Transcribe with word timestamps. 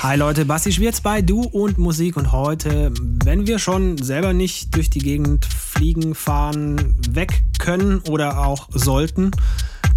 Hi 0.00 0.16
Leute, 0.16 0.44
Basti 0.44 0.70
Schwierz 0.70 1.00
bei 1.00 1.22
Du 1.22 1.42
und 1.42 1.76
Musik 1.76 2.16
und 2.16 2.30
heute, 2.30 2.92
wenn 3.24 3.48
wir 3.48 3.58
schon 3.58 3.98
selber 3.98 4.32
nicht 4.32 4.76
durch 4.76 4.90
die 4.90 5.00
Gegend 5.00 5.44
fliegen, 5.44 6.14
fahren, 6.14 6.96
weg 7.10 7.42
können 7.58 7.98
oder 8.08 8.46
auch 8.46 8.68
sollten, 8.70 9.32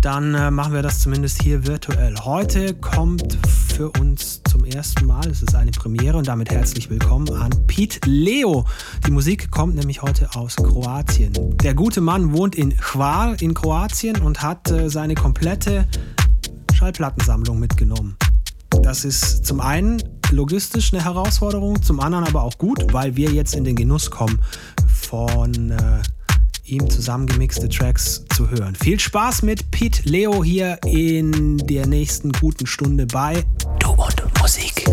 dann 0.01 0.33
äh, 0.33 0.49
machen 0.49 0.73
wir 0.73 0.81
das 0.81 1.01
zumindest 1.01 1.43
hier 1.43 1.67
virtuell. 1.67 2.15
Heute 2.25 2.73
kommt 2.73 3.37
für 3.47 3.91
uns 3.91 4.41
zum 4.49 4.65
ersten 4.65 5.05
Mal, 5.05 5.29
es 5.29 5.43
ist 5.43 5.53
eine 5.53 5.69
Premiere 5.69 6.17
und 6.17 6.27
damit 6.27 6.49
herzlich 6.49 6.89
willkommen 6.89 7.31
an 7.33 7.51
Pete 7.67 7.99
Leo. 8.09 8.65
Die 9.05 9.11
Musik 9.11 9.51
kommt 9.51 9.75
nämlich 9.75 10.01
heute 10.01 10.33
aus 10.33 10.55
Kroatien. 10.55 11.33
Der 11.57 11.75
gute 11.75 12.01
Mann 12.01 12.33
wohnt 12.33 12.55
in 12.55 12.71
Hvar 12.71 13.39
in 13.39 13.53
Kroatien 13.53 14.19
und 14.21 14.41
hat 14.41 14.71
äh, 14.71 14.89
seine 14.89 15.13
komplette 15.13 15.87
Schallplattensammlung 16.73 17.59
mitgenommen. 17.59 18.17
Das 18.83 19.05
ist 19.05 19.45
zum 19.45 19.59
einen 19.59 20.01
logistisch 20.31 20.93
eine 20.93 21.03
Herausforderung, 21.03 21.81
zum 21.81 21.99
anderen 21.99 22.25
aber 22.25 22.43
auch 22.43 22.57
gut, 22.57 22.93
weil 22.93 23.15
wir 23.15 23.31
jetzt 23.31 23.55
in 23.55 23.63
den 23.63 23.75
Genuss 23.75 24.09
kommen 24.09 24.39
von 24.87 25.71
äh, 25.71 26.01
ihm 26.65 26.89
zusammengemixte 26.89 27.69
Tracks 27.69 28.23
zu 28.35 28.49
hören. 28.49 28.75
Viel 28.75 28.99
Spaß 28.99 29.43
mit 29.43 29.71
Pete 29.71 30.07
Leo 30.07 30.43
hier 30.43 30.79
in 30.85 31.57
der 31.57 31.85
nächsten 31.87 32.31
guten 32.31 32.65
Stunde 32.65 33.05
bei 33.05 33.43
Du 33.79 33.91
und 33.91 34.39
Musik. 34.39 34.85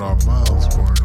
our 0.00 0.16
minds 0.24 0.76
were. 0.76 0.99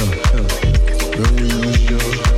Go. 0.00 0.06
Go. 1.14 2.29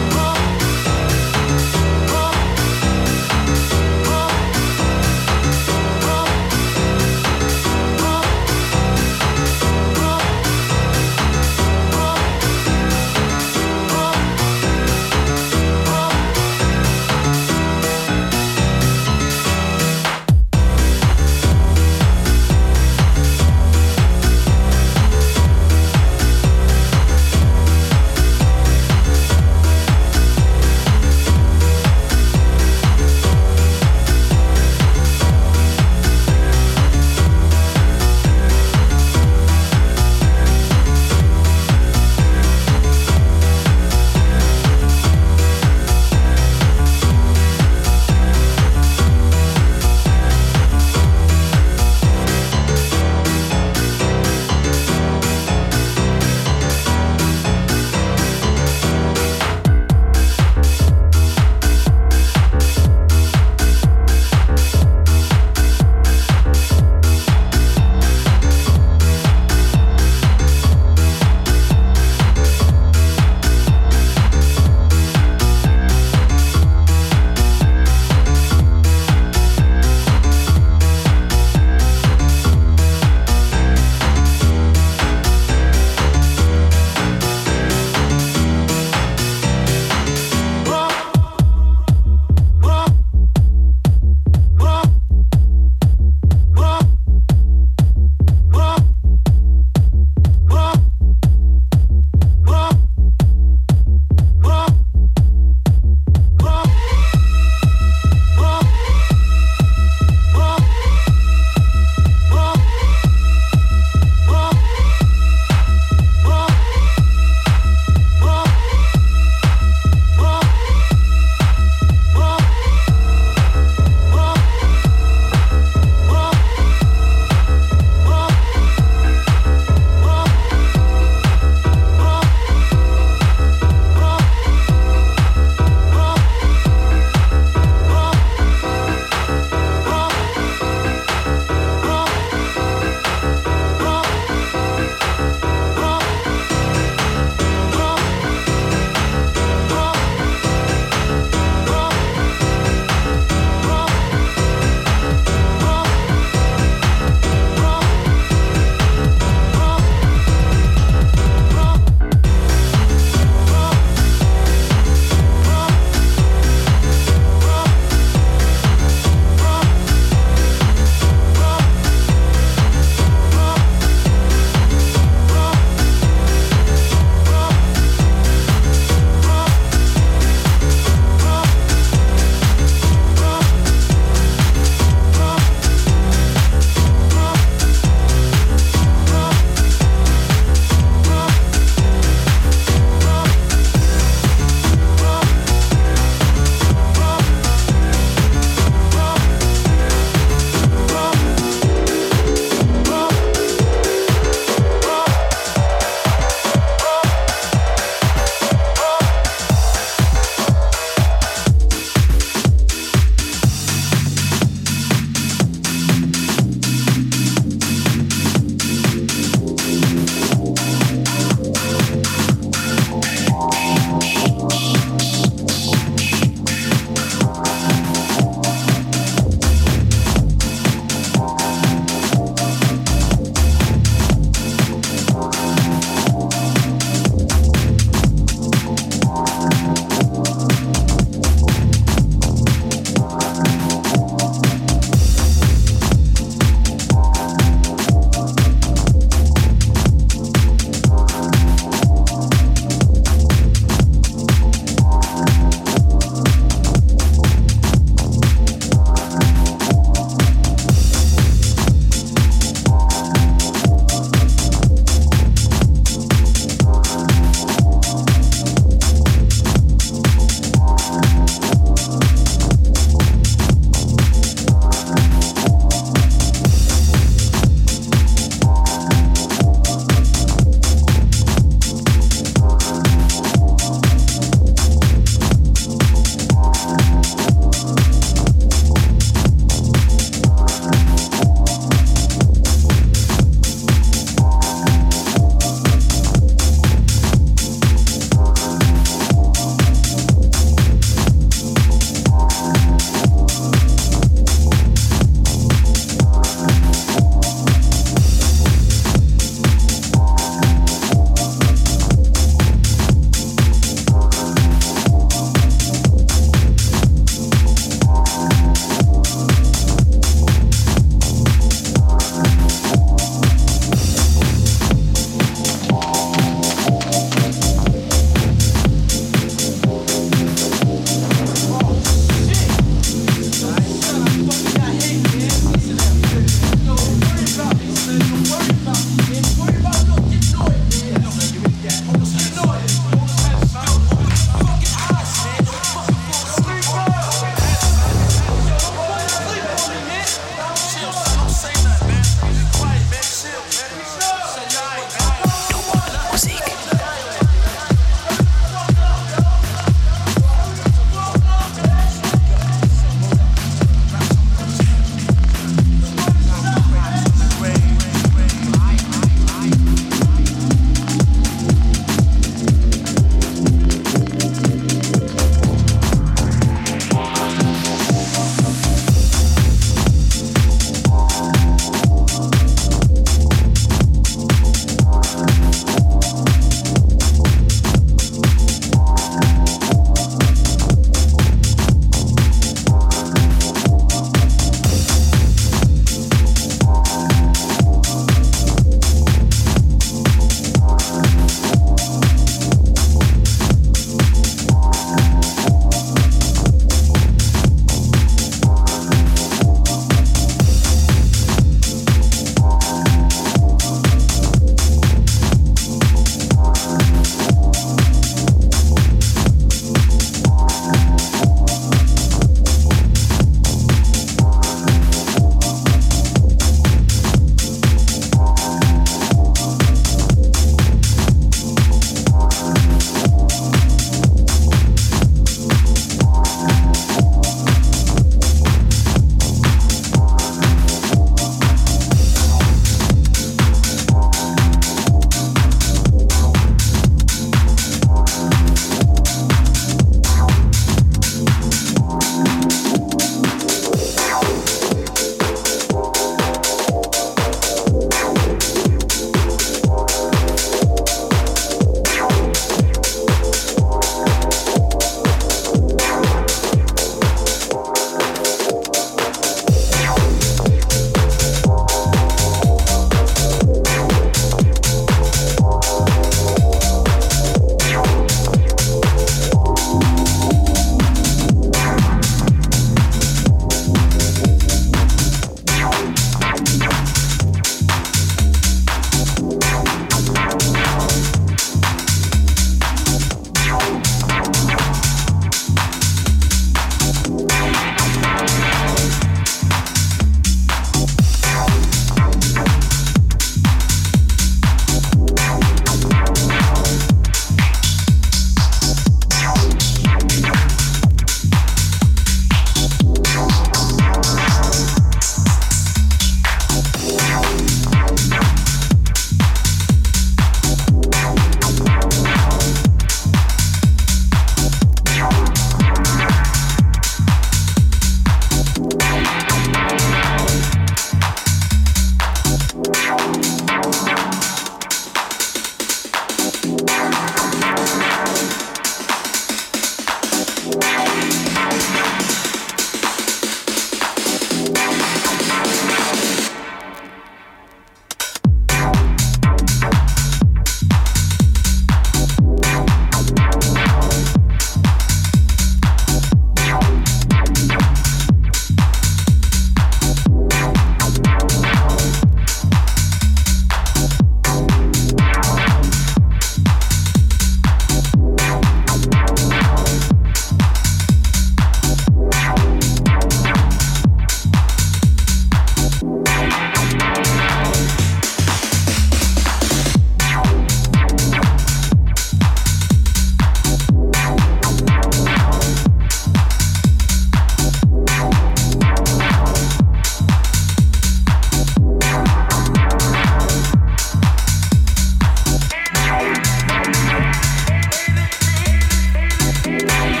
Música 599.51 600.00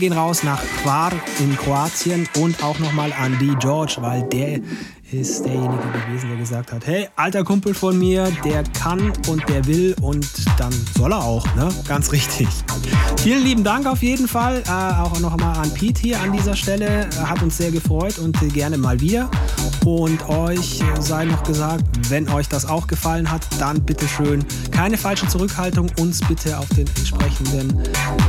gehen 0.00 0.12
raus 0.14 0.42
nach 0.42 0.60
Hvar 0.82 1.12
in 1.38 1.56
Kroatien 1.56 2.26
und 2.38 2.64
auch 2.64 2.78
nochmal 2.78 3.12
an 3.12 3.38
die 3.38 3.54
George, 3.60 3.98
weil 4.00 4.22
der 4.24 4.60
ist 5.12 5.44
derjenige 5.44 5.82
gewesen, 6.06 6.30
der 6.30 6.38
gesagt 6.38 6.72
hat, 6.72 6.86
hey, 6.86 7.08
alter 7.16 7.44
Kumpel 7.44 7.74
von 7.74 7.98
mir, 7.98 8.32
der 8.44 8.64
kann 8.64 9.12
und 9.28 9.46
der 9.48 9.66
will 9.66 9.94
und 10.00 10.26
dann 10.58 10.72
soll 10.96 11.12
er 11.12 11.22
auch, 11.22 11.44
ne? 11.54 11.68
Ganz 11.86 12.12
richtig. 12.12 12.48
Vielen 13.22 13.44
lieben 13.44 13.64
Dank 13.64 13.86
auf 13.86 14.02
jeden 14.02 14.26
Fall. 14.26 14.62
Äh, 14.66 14.70
auch 14.70 15.20
noch 15.20 15.36
mal 15.36 15.52
an 15.52 15.70
Pete 15.74 16.00
hier 16.00 16.20
an 16.22 16.32
dieser 16.32 16.56
Stelle. 16.56 17.06
Hat 17.22 17.42
uns 17.42 17.58
sehr 17.58 17.70
gefreut 17.70 18.18
und 18.18 18.40
äh, 18.40 18.48
gerne 18.48 18.78
mal 18.78 18.98
wieder. 18.98 19.30
Und 19.84 20.26
euch 20.30 20.82
sei 21.00 21.26
noch 21.26 21.42
gesagt, 21.42 21.84
wenn 22.08 22.30
euch 22.30 22.48
das 22.48 22.66
auch 22.66 22.86
gefallen 22.86 23.30
hat, 23.30 23.42
dann 23.58 23.82
bitte 23.82 24.08
schön 24.08 24.42
keine 24.70 24.96
falsche 24.96 25.28
Zurückhaltung, 25.28 25.90
uns 25.98 26.20
bitte 26.26 26.58
auf 26.58 26.68
den 26.70 26.86
entsprechenden 26.96 27.82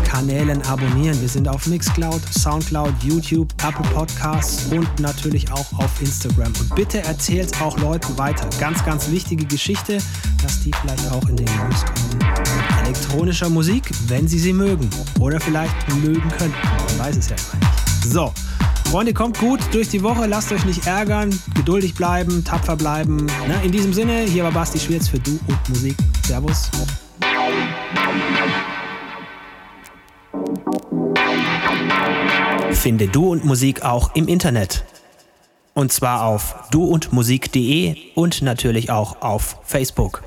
Kanälen 0.03 0.61
abonnieren. 0.63 1.19
Wir 1.21 1.29
sind 1.29 1.47
auf 1.47 1.67
Mixcloud, 1.67 2.21
Soundcloud, 2.37 2.93
YouTube, 3.01 3.47
Apple 3.65 3.89
Podcasts 3.93 4.65
und 4.71 4.99
natürlich 4.99 5.49
auch 5.51 5.71
auf 5.79 6.01
Instagram. 6.01 6.51
Und 6.59 6.75
bitte 6.75 7.01
erzählt 7.03 7.61
auch 7.61 7.77
Leuten 7.79 8.17
weiter. 8.17 8.49
Ganz, 8.59 8.83
ganz 8.83 9.09
wichtige 9.09 9.45
Geschichte, 9.45 9.99
dass 10.41 10.61
die 10.61 10.71
vielleicht 10.81 11.11
auch 11.11 11.27
in 11.29 11.37
den 11.37 11.45
News 11.45 11.85
kommen. 11.85 12.19
Elektronischer 12.85 13.49
Musik, 13.49 13.89
wenn 14.07 14.27
sie 14.27 14.39
sie 14.39 14.53
mögen. 14.53 14.89
Oder 15.19 15.39
vielleicht 15.39 15.75
mögen 15.95 16.29
können. 16.37 16.53
Man 16.87 16.99
weiß 17.07 17.17
es 17.17 17.29
ja 17.29 17.35
immer 17.35 17.65
nicht. 17.65 18.13
So. 18.13 18.33
Freunde, 18.89 19.13
kommt 19.13 19.39
gut 19.39 19.61
durch 19.71 19.87
die 19.87 20.03
Woche, 20.03 20.25
lasst 20.25 20.51
euch 20.51 20.65
nicht 20.65 20.85
ärgern, 20.85 21.33
geduldig 21.55 21.93
bleiben, 21.93 22.43
tapfer 22.43 22.75
bleiben. 22.75 23.25
Na, 23.47 23.61
in 23.61 23.71
diesem 23.71 23.93
Sinne, 23.93 24.23
hier 24.23 24.43
war 24.43 24.51
Basti 24.51 24.79
Schwierz 24.79 25.07
für 25.07 25.17
Du 25.17 25.39
und 25.47 25.69
Musik. 25.69 25.95
Servus. 26.27 26.69
Finde 32.73 33.07
Du 33.07 33.31
und 33.31 33.45
Musik 33.45 33.83
auch 33.83 34.13
im 34.15 34.27
Internet. 34.27 34.83
Und 35.73 35.93
zwar 35.93 36.23
auf 36.23 36.55
duundmusik.de 36.71 37.95
und 38.15 38.41
natürlich 38.41 38.91
auch 38.91 39.21
auf 39.21 39.57
Facebook. 39.63 40.23